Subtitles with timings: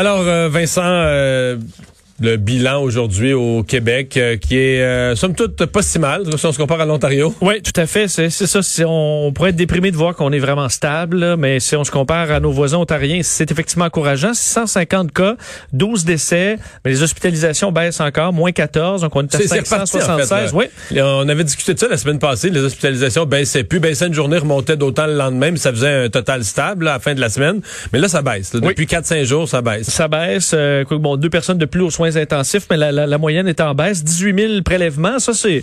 [0.00, 1.58] Alors, euh, Vincent, euh,
[2.20, 6.46] le bilan aujourd'hui au Québec euh, qui est euh, somme toute pas si mal si
[6.46, 7.34] on se compare à l'Ontario.
[7.40, 8.08] Oui, tout à fait.
[8.08, 8.60] C'est ça.
[8.86, 12.30] On pourrait être déprimé de voir qu'on est vraiment stable, mais si on se compare
[12.30, 14.34] à nos voisins ontariens, c'est effectivement encourageant.
[14.34, 15.36] 150 cas,
[15.72, 20.52] 12 décès, mais les hospitalisations baissent encore, moins 14, donc on est à 576.
[20.54, 20.66] oui.
[20.98, 22.50] On avait discuté de ça la semaine passée.
[22.50, 26.08] Les hospitalisations baissaient plus, baissaient une journée, remontaient d'autant le lendemain, mais ça faisait un
[26.08, 27.60] total stable à la fin de la semaine.
[27.92, 28.52] Mais là, ça baisse.
[28.52, 29.88] Depuis 4-5 jours, ça baisse.
[29.88, 30.52] Ça baisse.
[30.54, 33.60] Euh, bon, deux personnes de plus aux soins intensifs, mais la, la, la, moyenne est
[33.60, 34.04] en baisse.
[34.04, 35.62] 18 000 prélèvements, ça c'est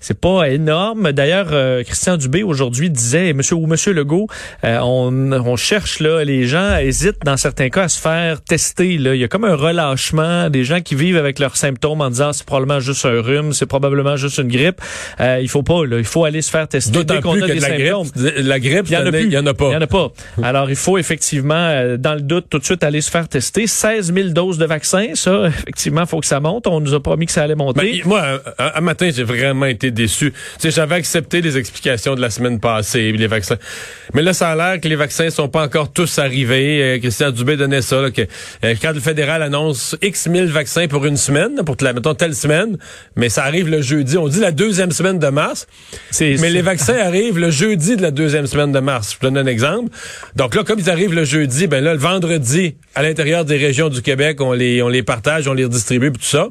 [0.00, 1.12] c'est pas énorme.
[1.12, 4.28] D'ailleurs, euh, Christian Dubé aujourd'hui disait, Monsieur ou Monsieur Legault,
[4.64, 8.96] euh, on, on, cherche là, les gens hésitent dans certains cas à se faire tester.
[8.98, 12.10] Là, il y a comme un relâchement des gens qui vivent avec leurs symptômes en
[12.10, 14.80] disant c'est probablement juste un rhume, c'est probablement juste une grippe.
[15.20, 17.54] Euh, il faut pas, là, il faut aller se faire tester dès qu'on a des
[17.54, 18.08] la symptômes.
[18.14, 19.24] Grippe, la grippe, il y en a plus.
[19.24, 19.68] Il y en a pas.
[19.68, 20.12] Il y en a pas.
[20.42, 23.66] Alors il faut effectivement, dans le doute, tout de suite aller se faire tester.
[23.66, 26.66] 16 000 doses de vaccins, ça, effectivement, faut que ça monte.
[26.66, 27.80] On nous a promis que ça allait monter.
[27.80, 30.32] Ben, moi, un, matin, j'ai vraiment été déçu.
[30.60, 33.58] Tu j'avais accepté les explications de la semaine passée, les vaccins.
[34.14, 36.82] Mais là, ça a l'air que les vaccins sont pas encore tous arrivés.
[36.82, 41.04] Euh, Christian Dubé donnait ça, que euh, quand le fédéral annonce X mille vaccins pour
[41.06, 42.78] une semaine, pour la, mettons, telle semaine,
[43.16, 44.16] mais ça arrive le jeudi.
[44.16, 45.66] On dit la deuxième semaine de mars.
[46.20, 49.16] Mais les vaccins arrivent le jeudi de la deuxième semaine de mars.
[49.16, 49.90] Je donne un exemple.
[50.36, 53.88] Donc là, comme ils arrivent le jeudi, ben là, le vendredi, à l'intérieur des régions
[53.88, 56.48] du Québec, on les, on les partage, on les redistribue, tout ça.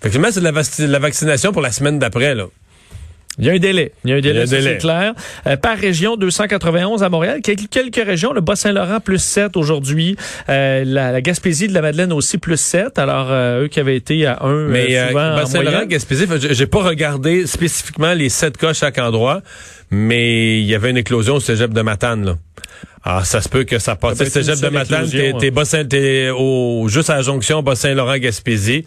[0.00, 2.46] Effectivement, c'est de la, de la vaccination pour la semaine d'après, là.
[3.38, 3.92] Il y a un délai.
[4.04, 5.14] Il y a un délai, c'est clair.
[5.46, 7.40] Euh, par région, 291 à Montréal.
[7.42, 10.16] Quelques, régions, le Bas-Saint-Laurent, plus 7 aujourd'hui.
[10.48, 12.98] Euh, la, la, Gaspésie de la Madeleine aussi, plus 7.
[12.98, 17.46] Alors, euh, eux qui avaient été à 1 Mais euh, Bas-Saint-Laurent, Gaspésie, j'ai pas regardé
[17.46, 19.40] spécifiquement les 7 cas à chaque endroit,
[19.90, 22.36] mais il y avait une éclosion au cégep de Matane, là.
[23.02, 24.22] Ah, ça se peut que ça passe.
[24.22, 28.84] Cégep de Matane, t'es, t'es, t'es au, juste à la jonction Bas-Saint-Laurent-Gaspésie.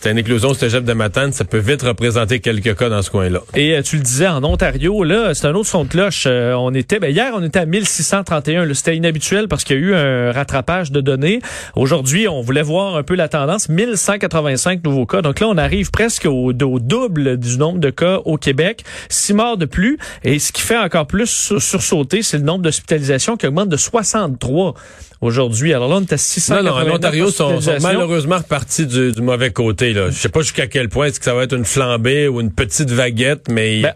[0.00, 1.32] C'est une éclosion au Cégep de Matane.
[1.32, 3.40] Ça peut vite représenter quelques cas dans ce coin-là.
[3.56, 6.22] Et euh, tu le disais, en Ontario, là, c'est un autre son de cloche.
[6.28, 8.72] Euh, on était, ben, hier, on était à 1631.
[8.74, 11.40] C'était inhabituel parce qu'il y a eu un rattrapage de données.
[11.74, 13.68] Aujourd'hui, on voulait voir un peu la tendance.
[13.68, 15.20] 1185 nouveaux cas.
[15.20, 18.84] Donc là, on arrive presque au, au double du nombre de cas au Québec.
[19.08, 19.98] Six morts de plus.
[20.22, 24.74] Et ce qui fait encore plus sursauter, c'est le nombre d'hospitalisations qui augmente de 63
[25.20, 25.74] aujourd'hui.
[25.74, 26.56] Alors là, on est à 600.
[26.56, 29.92] Non, non, l'Ontario sont, sont, malheureusement repartis du, du, mauvais côté.
[29.92, 30.10] Là.
[30.10, 32.52] Je sais pas jusqu'à quel point est-ce que ça va être une flambée ou une
[32.52, 33.92] petite vaguette, mais ben,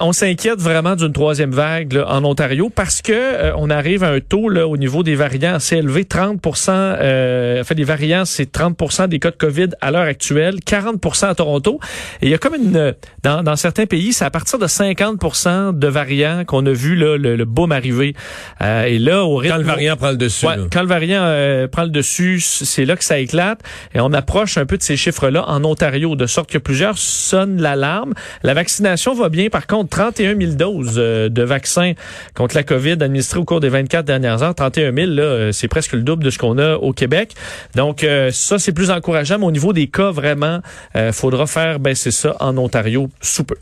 [0.00, 4.10] on s'inquiète vraiment d'une troisième vague là, en Ontario parce que euh, on arrive à
[4.10, 8.54] un taux là, au niveau des variants assez élevé, 30 euh, fait des variants, c'est
[8.54, 11.78] 30% des cas de Covid à l'heure actuelle, 40% à Toronto.
[12.22, 15.78] Et il y a comme une dans, dans certains pays, c'est à partir de 50%
[15.78, 18.14] de variants qu'on a vu là, le, le boom arriver.
[18.60, 20.46] Euh, et là, au rythme, quand le variant prend le dessus.
[20.70, 23.60] Quand le variant euh, prend le dessus, c'est là que ça éclate.
[23.94, 27.60] Et on approche un peu de ces chiffres-là en Ontario, de sorte que plusieurs sonnent
[27.60, 28.14] l'alarme.
[28.42, 29.48] La vaccination va bien.
[29.48, 31.92] Par contre, 31 000 doses euh, de vaccins
[32.34, 34.54] contre la COVID administrées au cours des 24 dernières heures.
[34.54, 37.34] 31 000, là, euh, c'est presque le double de ce qu'on a au Québec.
[37.74, 39.38] Donc, ça, c'est plus encourageant.
[39.38, 40.60] Mais au niveau des cas, vraiment,
[40.94, 43.56] il faudra faire baisser ça en Ontario sous peu.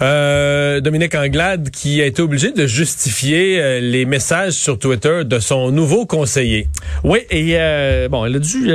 [0.00, 0.47] Euh,
[0.80, 5.70] Dominique Anglade qui a été obligé de justifier euh, les messages sur Twitter de son
[5.70, 6.68] nouveau conseiller.
[7.02, 8.70] Oui, et euh, bon, elle a dû,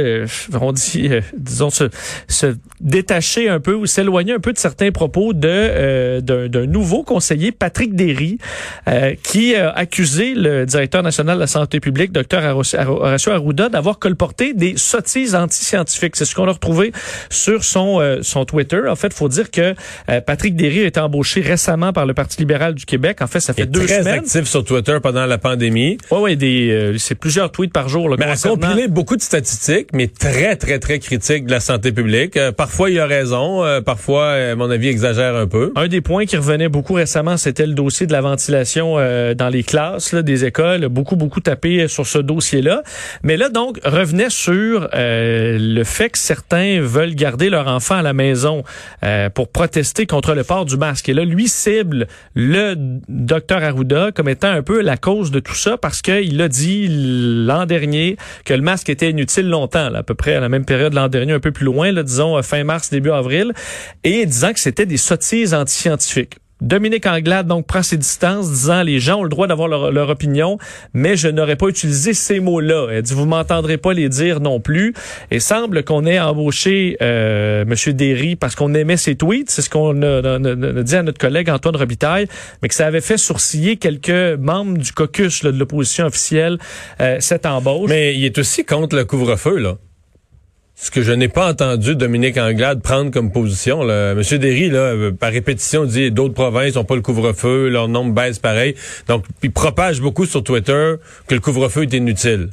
[0.59, 1.85] on dit, disons, se,
[2.27, 7.51] se, détacher un peu ou s'éloigner un peu de certains propos de d'un nouveau conseiller,
[7.51, 8.37] Patrick Derry,
[9.23, 14.53] qui a accusé le directeur national de la santé publique, Dr Horacio Arruda, d'avoir colporté
[14.53, 16.15] des sottises antiscientifiques.
[16.15, 16.91] C'est ce qu'on a retrouvé
[17.29, 18.81] sur son son Twitter.
[18.89, 19.75] En fait, faut dire que
[20.25, 23.21] Patrick Derry est en embauché récemment par le Parti libéral du Québec.
[23.21, 24.19] En fait, ça fait deux très semaines.
[24.19, 25.97] actif sur Twitter pendant la pandémie.
[26.11, 28.09] Oui, oui, des, euh, c'est plusieurs tweets par jour.
[28.09, 31.91] Là, mais a compilé beaucoup de statistiques, mais très, très, très critiques de la santé
[31.91, 32.37] publique.
[32.37, 33.63] Euh, parfois, il a raison.
[33.63, 35.71] Euh, parfois, à mon avis, exagère un peu.
[35.75, 39.63] Un des points qui revenait beaucoup récemment, c'était le dossier de la ventilation dans les
[39.63, 40.87] classes là, des écoles.
[40.87, 42.83] Beaucoup, beaucoup tapé sur ce dossier-là.
[43.23, 48.13] Mais là, donc, revenait sur le fait que certains veulent garder leur enfant à la
[48.13, 48.63] maison
[49.33, 51.09] pour protester contre le port du masque.
[51.09, 51.47] Et là, lui
[52.35, 52.75] le
[53.07, 56.87] docteur Arruda comme étant un peu la cause de tout ça parce qu'il a dit
[56.89, 60.93] l'an dernier que le masque était inutile longtemps, à peu près à la même période
[60.93, 63.53] l'an dernier, un peu plus loin, là, disons fin mars, début avril,
[64.03, 66.37] et disant que c'était des sottises antiscientifiques.
[66.63, 70.57] Dominique Anglade donc prend ses distances, disant les gens ont le droit d'avoir leur, opinion,
[70.93, 72.87] mais je n'aurais pas utilisé ces mots-là.
[72.89, 74.93] Elle dit vous m'entendrez pas les dire non plus.
[75.29, 77.93] Et semble qu'on ait embauché euh, M.
[77.93, 80.39] Derry parce qu'on aimait ses tweets, c'est ce qu'on a,
[80.83, 82.27] dit à notre collègue Antoine Robitaille,
[82.61, 86.59] mais que ça avait fait sourciller quelques membres du caucus de l'opposition officielle
[87.01, 87.89] euh, cette embauche.
[87.89, 89.75] Mais il est aussi contre le couvre-feu là.
[90.83, 93.83] Ce que je n'ai pas entendu Dominique Anglade prendre comme position.
[93.83, 94.15] Là.
[94.15, 98.13] Monsieur Derry, là, euh, par répétition, dit d'autres provinces n'ont pas le couvre-feu, leur nombre
[98.13, 98.75] baisse pareil.
[99.07, 100.95] Donc, il propage beaucoup sur Twitter
[101.25, 102.49] que le couvre-feu est inutile.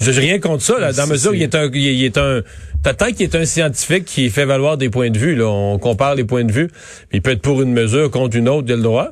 [0.00, 2.42] Je n'ai rien contre ça, là, dans mesure il est un, il est un,
[2.84, 6.14] tant qu'il est un scientifique qui fait valoir des points de vue, là, on compare
[6.14, 6.70] les points de vue,
[7.12, 9.10] il peut être pour une mesure, contre une autre, il a le droit.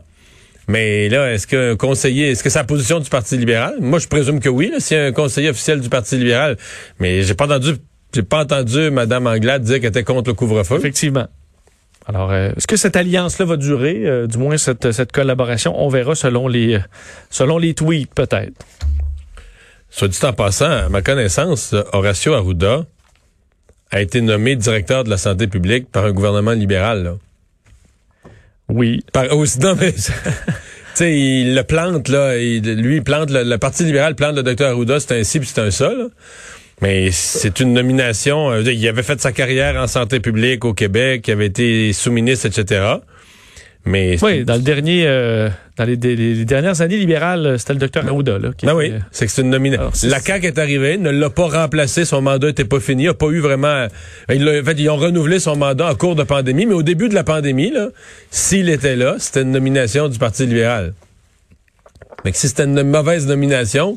[0.69, 3.77] Mais là, est-ce qu'un conseiller, est-ce que c'est la position du Parti libéral?
[3.81, 6.59] Moi, je présume que oui, c'est un conseiller officiel du Parti libéral.
[7.00, 7.73] Mais j'ai pas entendu,
[8.14, 10.76] j'ai pas entendu Mme Anglade dire qu'elle était contre le couvre-feu.
[10.76, 11.28] Effectivement.
[12.06, 14.06] Alors, euh, est-ce que cette alliance-là va durer?
[14.06, 16.78] Euh, du moins, cette, cette collaboration, on verra selon les,
[17.28, 18.64] selon les tweets, peut-être.
[19.90, 22.84] Soit dit en passant, à ma connaissance, Horacio Arruda
[23.90, 27.04] a été nommé directeur de la santé publique par un gouvernement libéral.
[27.04, 27.14] Là.
[28.69, 29.04] Oui.
[29.12, 29.94] Par, non, mais,
[31.00, 32.37] il le plante, là.
[32.37, 35.61] lui, il plante, le, Parti libéral plante le docteur Arruda, c'est un ci puis c'est
[35.61, 36.06] un ça, là.
[36.80, 38.50] Mais c'est une nomination.
[38.50, 42.46] Euh, il avait fait sa carrière en santé publique au Québec, il avait été sous-ministre,
[42.46, 42.98] etc.
[43.84, 48.38] Mais oui, dans le dernier, euh, dans les, dernières années libérales, c'était le docteur Arruda.
[48.38, 50.10] Là, ben oui, c'est que c'est une nomination.
[50.10, 53.14] La CAQ est arrivée, ne l'a pas remplacé, son mandat n'était pas fini, il a
[53.14, 53.86] pas eu vraiment...
[54.28, 57.08] Ils, en fait, ils ont renouvelé son mandat en cours de pandémie, mais au début
[57.08, 57.72] de la pandémie,
[58.30, 60.92] s'il était là, c'était une nomination du Parti libéral.
[62.25, 63.97] Mais si c'était une mauvaise nomination,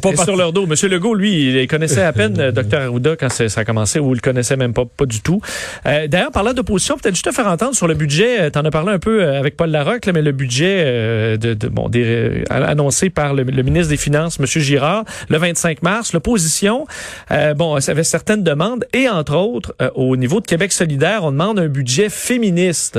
[0.00, 0.66] pas, sur leur dos.
[0.66, 4.12] Monsieur Legault, lui, il connaissait à peine euh, Dr Arruda quand ça a commencé, ou
[4.12, 5.42] il le connaissait même pas, pas du tout.
[5.84, 8.40] Euh, D'ailleurs, parlant d'opposition, peut-être juste te faire entendre sur le budget.
[8.40, 11.52] Euh, tu en as parlé un peu euh, avec Paul Larocque, mais le budget de,
[11.52, 16.86] de, bon, des, annoncé par le, ministre des Finances, Monsieur Girard, le 25 mars, l'opposition,
[17.32, 21.32] euh, bon, ça avait certaines demandes, et entre autres, au niveau de Québec solidaire, on
[21.32, 22.98] demande un budget féministe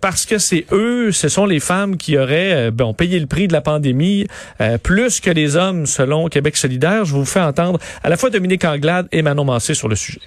[0.00, 3.52] parce que c'est eux, ce sont les femmes qui auraient bon payé le prix de
[3.52, 4.26] la pandémie pandémie,
[4.60, 7.04] euh, plus que les hommes, selon Québec solidaire.
[7.04, 10.20] Je vous fais entendre à la fois Dominique Anglade et Manon Massé sur le sujet.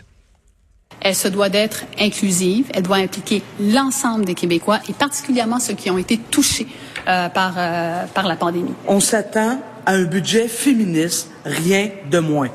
[0.99, 5.89] Elle se doit d'être inclusive, elle doit impliquer l'ensemble des Québécois et particulièrement ceux qui
[5.89, 6.67] ont été touchés
[7.07, 8.73] euh, par, euh, par la pandémie.
[8.87, 12.49] On s'attend à un budget féministe, rien de moins.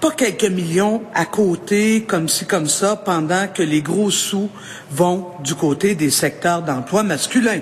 [0.00, 4.48] Pas quelques millions à côté, comme ci, comme ça, pendant que les gros sous
[4.90, 7.60] vont du côté des secteurs d'emploi masculins.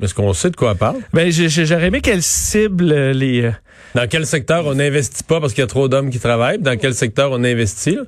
[0.00, 0.98] Est-ce qu'on sait de quoi elle parle?
[1.12, 3.46] Ben, j'aurais aimé qu'elle cible euh, les...
[3.46, 3.50] Euh,
[3.96, 6.60] dans quel secteur on n'investit pas parce qu'il y a trop d'hommes qui travaillent?
[6.60, 7.98] Dans quel secteur on investit?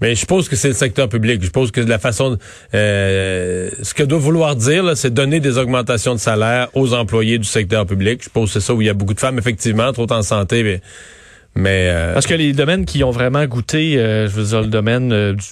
[0.00, 1.42] Mais je suppose que c'est le secteur public.
[1.42, 2.38] Je suppose que la façon...
[2.72, 7.44] Euh, ce que doit vouloir dire, c'est donner des augmentations de salaire aux employés du
[7.46, 8.20] secteur public.
[8.20, 10.22] Je suppose que c'est ça où il y a beaucoup de femmes, effectivement, trop en
[10.22, 10.80] santé, mais...
[11.54, 15.44] mais Parce que les domaines qui ont vraiment goûté, je veux dire, le domaine du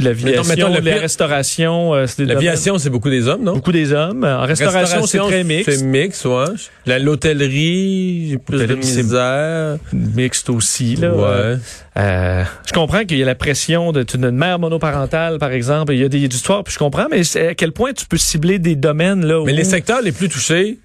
[0.00, 3.54] L'aviation, la restauration, euh, c'est L'aviation, c'est beaucoup des hommes, non?
[3.54, 4.24] Beaucoup des hommes.
[4.24, 5.70] En restauration, c'est très mixte.
[5.70, 6.98] C'est mixte, ouais.
[6.98, 9.78] L'hôtellerie, plus de misère.
[9.92, 11.12] Mixte aussi, là.
[11.14, 11.56] Ouais.
[11.96, 15.92] Euh, je comprends qu'il y a la pression d'une mère monoparentale, par exemple.
[15.92, 18.58] Il y a des histoires, puis je comprends, mais à quel point tu peux cibler
[18.58, 20.78] des domaines, là, Mais les secteurs les plus touchés,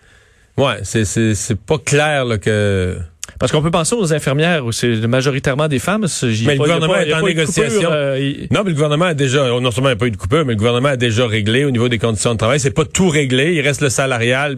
[0.57, 2.97] ouais, c'est pas clair, là, que...
[3.39, 6.05] Parce qu'on peut penser aux infirmières où c'est majoritairement des femmes.
[6.21, 7.89] Mais le gouvernement est en négociation.
[7.91, 10.17] Euh, non, mais le gouvernement a déjà, non seulement il n'y a pas eu de
[10.17, 12.59] coupure, mais le gouvernement a déjà réglé au niveau des conditions de travail.
[12.59, 13.53] C'est pas tout réglé.
[13.53, 14.57] Il reste le salarial,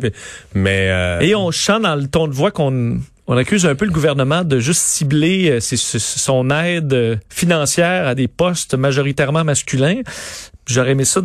[0.54, 0.88] mais.
[0.90, 3.92] Euh, Et on chante dans le ton de voix qu'on on accuse un peu le
[3.92, 10.02] gouvernement de juste cibler euh, son aide financière à des postes majoritairement masculins.
[10.68, 11.22] J'aurais aimé ça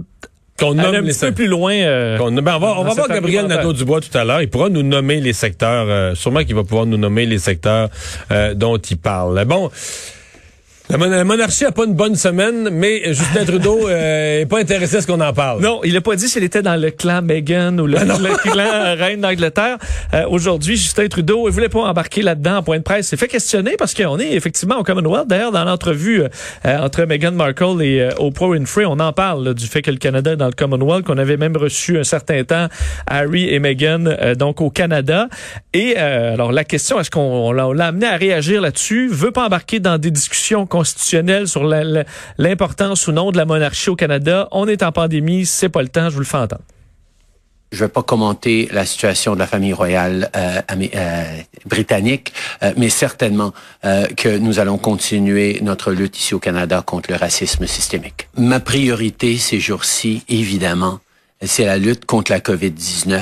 [0.61, 1.75] qu'on nomme un petit peu plus loin.
[1.75, 4.43] Euh, ben, on va, on va voir Gabriel Nadeau-Dubois tout à l'heure.
[4.43, 5.87] Il pourra nous nommer les secteurs.
[5.89, 7.89] Euh, sûrement qu'il va pouvoir nous nommer les secteurs
[8.31, 9.45] euh, dont il parle.
[9.45, 9.71] Bon.
[10.91, 15.01] La, monarchie a pas une bonne semaine, mais Justin Trudeau euh, est pas intéressé à
[15.01, 15.63] ce qu'on en parle.
[15.63, 18.05] Non, il a pas dit s'il était dans le clan Meghan ou le, ah
[18.43, 19.79] clan reine d'Angleterre.
[20.15, 23.07] Euh, aujourd'hui, Justin Trudeau, il voulait pas embarquer là-dedans en point de presse.
[23.07, 25.29] S'est fait questionner parce qu'on est effectivement au Commonwealth.
[25.29, 29.83] D'ailleurs, dans l'entrevue euh, entre Meghan Markle et Oprah Winfrey, on en parle du fait
[29.83, 32.67] que le Canada est dans le Commonwealth, qu'on avait même reçu un certain temps
[33.07, 35.29] Harry et Meghan donc au Canada.
[35.73, 39.09] Et alors la question, est-ce qu'on l'a amené à réagir là-dessus?
[39.09, 41.63] Veut pas embarquer dans des discussions constitutionnelle sur
[42.39, 44.49] l'importance ou non de la monarchie au Canada.
[44.51, 46.63] On est en pandémie, c'est pas le temps, je vous le fais entendre.
[47.71, 51.25] Je ne vais pas commenter la situation de la famille royale euh, euh,
[51.67, 52.33] britannique,
[52.63, 53.53] euh, mais certainement
[54.17, 58.29] que nous allons continuer notre lutte ici au Canada contre le racisme systémique.
[58.39, 60.99] Ma priorité ces jours-ci, évidemment,
[61.43, 63.21] c'est la lutte contre la COVID-19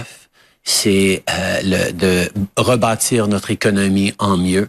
[0.64, 1.22] c'est
[1.64, 4.68] de rebâtir notre économie en mieux.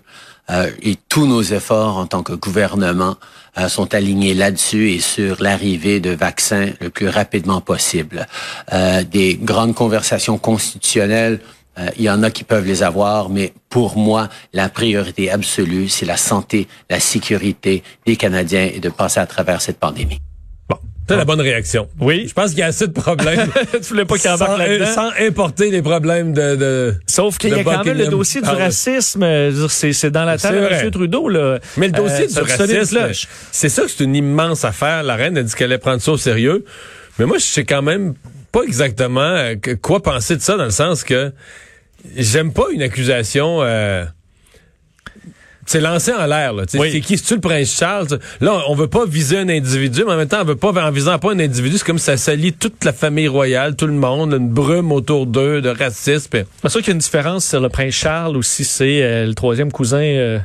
[0.82, 3.18] Et tous nos efforts en tant que gouvernement
[3.58, 8.28] euh, sont alignés là-dessus et sur l'arrivée de vaccins le plus rapidement possible.
[8.74, 11.40] Euh, des grandes conversations constitutionnelles,
[11.80, 15.90] euh, il y en a qui peuvent les avoir, mais pour moi, la priorité absolue,
[15.90, 20.22] c'est la santé, la sécurité des Canadiens et de passer à travers cette pandémie.
[21.10, 21.90] C'est la bonne réaction.
[22.00, 22.26] Oui.
[22.28, 23.50] Je pense qu'il y a assez de problèmes.
[23.72, 24.94] tu voulais pas qu'il embarque là-dedans.
[24.94, 26.56] Sans importer les problèmes de...
[26.56, 29.26] de Sauf qu'il y a quand même le dossier du ah racisme.
[29.70, 30.92] C'est dans la tête de M.
[30.92, 31.28] Trudeau.
[31.28, 31.60] Là.
[31.78, 33.00] Mais le dossier euh, du racisme,
[33.52, 35.04] c'est ça que c'est une immense affaire.
[35.04, 36.64] La reine a dit qu'elle allait prendre ça au sérieux.
[37.18, 38.14] Mais moi, je sais quand même
[38.52, 41.32] pas exactement euh, quoi penser de ça dans le sens que
[42.16, 43.62] j'aime pas une accusation...
[43.62, 44.06] Euh,
[45.70, 46.54] c'est lancé en l'air.
[46.54, 46.64] Là.
[46.68, 47.16] C'est qui?
[47.16, 48.08] C'est-tu le prince Charles?
[48.42, 50.90] Là, on veut pas viser un individu, mais en même temps, on veut pas, en
[50.90, 54.34] visant pas un individu, c'est comme ça salit toute la famille royale, tout le monde,
[54.34, 56.44] une brume autour d'eux, de racisme.
[56.64, 59.28] C'est sûr qu'il y a une différence sur le prince Charles ou si c'est euh,
[59.28, 60.40] le troisième cousin euh,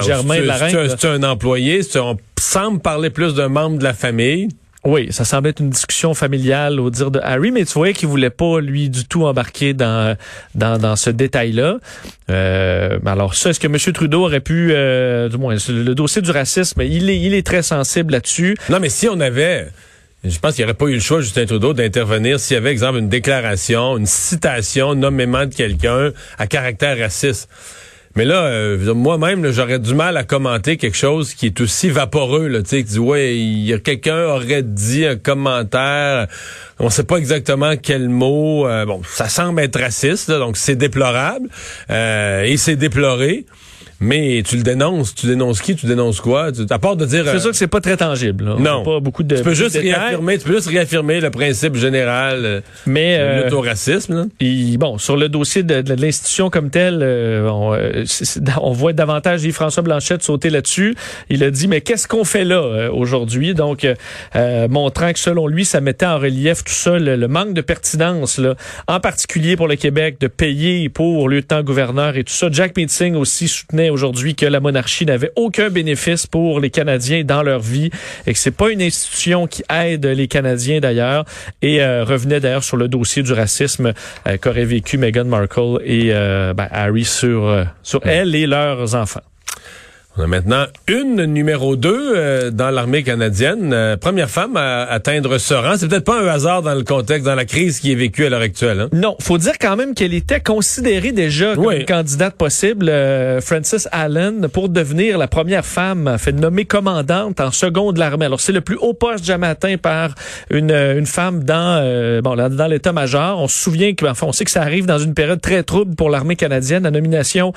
[0.00, 0.88] Germain de la reine.
[0.88, 4.48] C'est un, employé, on semble parler plus d'un membre de la famille.
[4.84, 8.08] Oui, ça semblait être une discussion familiale au dire de Harry, mais tu voyais qu'il
[8.08, 10.16] voulait pas lui du tout embarquer dans
[10.54, 11.78] dans, dans ce détail-là.
[12.30, 13.78] Euh, alors ça, est-ce que M.
[13.78, 17.62] Trudeau aurait pu, euh, du moins, le dossier du racisme, il est il est très
[17.62, 18.56] sensible là-dessus.
[18.68, 19.68] Non, mais si on avait
[20.24, 22.70] je pense qu'il n'y aurait pas eu le choix, Justin Trudeau, d'intervenir s'il y avait,
[22.70, 27.50] exemple, une déclaration, une citation nommément de quelqu'un à caractère raciste.
[28.16, 32.46] Mais là, euh, moi-même, j'aurais du mal à commenter quelque chose qui est aussi vaporeux.
[32.46, 36.28] Là, tu sais, dit ouais, quelqu'un aurait dit un commentaire,
[36.78, 38.66] on sait pas exactement quel mot.
[38.66, 41.48] Euh, bon, ça semble être raciste, donc c'est déplorable
[41.90, 43.46] euh, et c'est déploré.
[44.00, 46.50] Mais tu le dénonces, tu dénonces qui, tu dénonces quoi?
[46.70, 48.56] À part de dire, c'est sûr que c'est pas très tangible.
[48.58, 49.36] Non, pas beaucoup de.
[49.36, 52.44] Tu peux juste réaffirmer, tu peux juste réaffirmer le principe général.
[52.44, 54.28] Euh, mais euh, racisme.
[54.78, 57.48] bon, sur le dossier de, l'institution comme telle, euh,
[58.60, 60.96] on, voit davantage Yves-François Blanchette sauter là-dessus.
[61.30, 63.54] Il a dit mais qu'est-ce qu'on fait là aujourd'hui?
[63.54, 63.86] Donc,
[64.68, 68.54] montrant que selon lui, ça mettait en relief tout ça le, manque de pertinence, là,
[68.86, 72.48] en particulier pour le Québec, de payer pour lieutenant-gouverneur et tout ça.
[72.50, 77.42] Jack Meeting aussi soutenait aujourd'hui que la monarchie n'avait aucun bénéfice pour les Canadiens dans
[77.42, 77.90] leur vie
[78.26, 81.24] et que c'est pas une institution qui aide les Canadiens d'ailleurs
[81.62, 83.92] et euh, revenait d'ailleurs sur le dossier du racisme
[84.26, 89.20] euh, qu'auraient vécu Meghan Markle et euh, ben, Harry sur sur elle et leurs enfants.
[90.16, 93.72] On a maintenant une numéro 2 euh, dans l'armée canadienne.
[93.72, 95.74] Euh, première femme à atteindre ce rang.
[95.76, 98.28] C'est peut-être pas un hasard dans le contexte, dans la crise qui est vécue à
[98.28, 98.82] l'heure actuelle.
[98.82, 98.88] Hein?
[98.92, 103.88] Non, faut dire quand même qu'elle était considérée déjà comme une candidate possible, euh, Frances
[103.90, 108.26] Allen, pour devenir la première femme fait nommer commandante en seconde de l'armée.
[108.26, 110.14] Alors c'est le plus haut poste jamais atteint par
[110.48, 113.40] une, une femme dans bon dans l'état-major.
[113.40, 116.08] On se souvient que on sait que ça arrive dans une période très trouble pour
[116.08, 117.52] l'armée canadienne, la nomination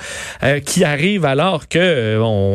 [0.64, 2.47] qui arrive alors que on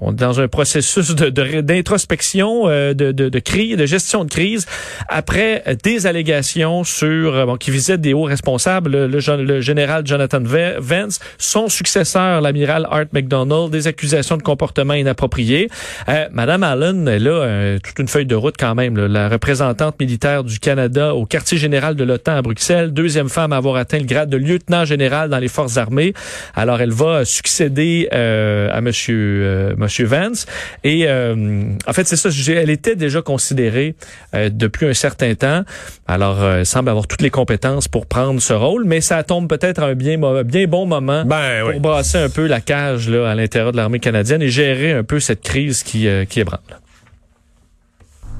[0.00, 4.66] on, est dans un processus d'introspection, de, de, de, de, crise, de gestion de crise,
[5.08, 10.40] après des allégations sur euh, bon, qui visaient des hauts responsables, le, le, général Jonathan
[10.78, 15.68] Vance, son successeur, l'amiral Art McDonald, des accusations de comportement inapproprié.
[16.08, 19.98] Euh, Madame Allen, elle a euh, toute une feuille de route quand même, la représentante
[20.00, 23.98] militaire du Canada au quartier général de l'OTAN à Bruxelles, deuxième femme à avoir atteint
[23.98, 26.14] le grade de lieutenant général dans les forces armées.
[26.54, 30.46] Alors elle va succéder euh, à Monsieur euh, Monsieur Vance.
[30.82, 32.28] Et euh, en fait, c'est ça.
[32.48, 33.94] Elle était déjà considérée
[34.34, 35.62] euh, depuis un certain temps.
[36.06, 39.82] Alors, elle semble avoir toutes les compétences pour prendre ce rôle, mais ça tombe peut-être
[39.82, 43.34] à un bien, bien bon moment ben, pour brasser un peu la cage là, à
[43.34, 46.60] l'intérieur de l'armée canadienne et gérer un peu cette crise qui, qui ébranle.